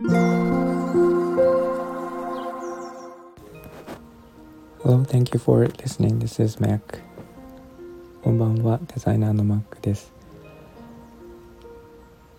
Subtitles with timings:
[0.00, 0.14] Hello,
[5.02, 6.20] thank you for listening.
[6.20, 7.00] This is Mac.
[8.22, 10.12] こんばんは、デザイナーの Mac です。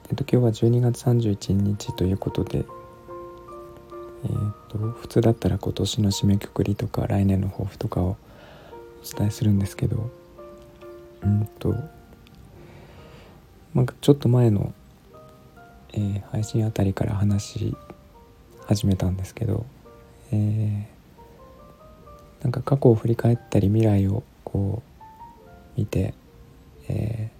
[0.10, 2.60] えっと、今日は12月31日ということで、
[4.24, 8.16] えー、っと、普通だったら今年の締めくくりとか来年の抱負とかを
[9.04, 10.10] お伝えするんですけど、
[11.24, 11.76] うんと、
[13.74, 14.74] まあ、ちょっと前の、
[15.94, 17.78] えー、配信あたりから話し
[18.68, 19.66] 始めたんですけど、
[20.32, 26.14] えー、なんか過去を振り返ったり未来をこう見て、
[26.88, 27.32] え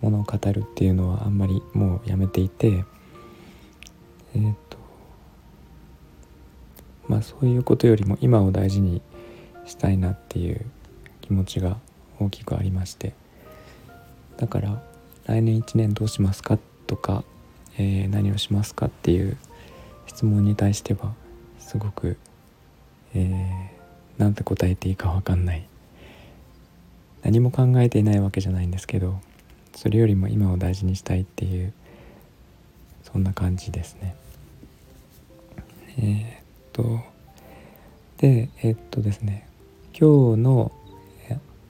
[0.00, 2.84] ー、ものを語るっていうのはあんまりもうやめていて
[4.34, 4.78] えっ、ー、と
[7.08, 9.02] まあそういうことよりも今を大事に
[9.66, 10.64] したいなっていう
[11.20, 11.76] 気持ちが
[12.20, 13.12] 大きくありまして
[14.36, 14.82] だから
[15.26, 16.58] 来年1年どうしますか
[16.88, 17.22] とか、
[17.76, 19.36] えー、何をしますかっていう
[20.06, 21.14] 質問に対しては
[21.60, 22.16] すごく、
[23.14, 25.64] えー、なんて答えていいか分かんない。
[27.22, 29.20] 何も考えていないわけじゃないんですけど
[29.74, 31.72] それよりも今を大事にしたいっていう
[33.02, 34.14] そんな感じですね。
[35.98, 37.00] えー、っと
[38.18, 39.46] でえー、っとですね
[39.92, 40.72] 今日の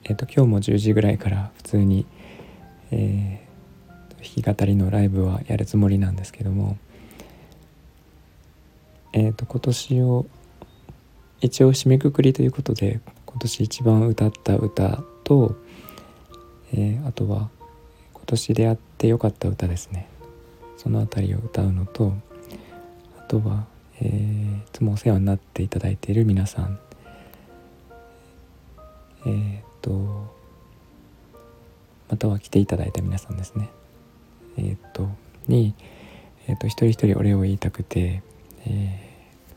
[0.03, 2.05] えっと今日も10時ぐらいから普通に、
[4.41, 6.77] き語りのライブはやるつもりなんですけども
[9.11, 10.25] えっ、と今年を
[11.41, 15.55] 一応締めくくりということで今年一番歌った歌と、
[16.73, 17.49] えー、あとは
[18.13, 20.07] 今年出会ってよかった歌ですね。
[20.77, 22.13] その辺りを歌うのと
[23.17, 23.65] あとは、
[23.99, 26.79] えー、いつもお世話になっていただいている皆さん。
[29.25, 30.33] えー、っと
[32.09, 33.69] または来ていただいた皆さんですね。
[34.59, 35.09] えー、っと
[35.47, 35.73] に、
[36.47, 38.21] えー、っと一人一人お礼を言いたくて、
[38.67, 39.09] え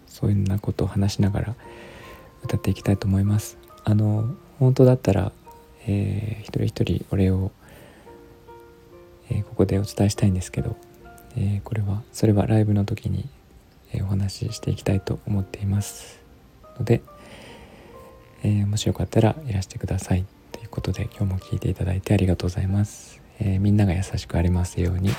[0.07, 1.55] そういうなことを話しながら
[2.45, 3.59] 歌っていきたいと思います。
[3.85, 5.33] あの本当だったら、
[5.87, 7.51] えー、一人一人お礼を、
[9.31, 10.77] え、ここでお伝えしたいんですけど、
[11.37, 13.29] え、これはそれはライブの時に、
[13.95, 16.21] えお話ししていきたいと思っています
[16.79, 17.03] ので、
[18.43, 25.11] え、もしよかったらいらしてくださいということで今日も聞いていただいてありがとうございます、えー、みんなが優しくありますように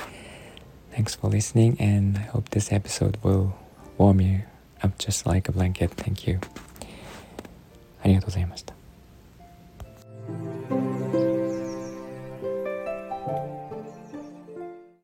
[0.96, 3.52] Thanks for listening and I hope this episode will
[3.98, 4.42] warm you
[4.82, 6.40] up just like a blanket thank you
[8.04, 8.83] ありがとうございました